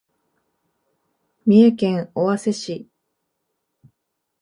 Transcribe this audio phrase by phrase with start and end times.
[1.45, 2.89] 三重県尾鷲市